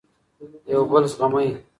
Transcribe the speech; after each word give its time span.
یو 0.73 0.83
بل 0.91 1.03
زغمئ. 1.13 1.49